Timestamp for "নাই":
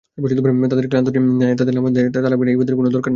1.41-1.53, 1.93-2.03, 2.45-2.53, 2.99-3.09